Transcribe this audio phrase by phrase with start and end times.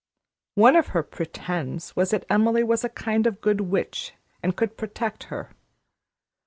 [0.55, 4.75] One of her "pretends" was that Emily was a kind of good witch and could
[4.75, 5.51] protect her.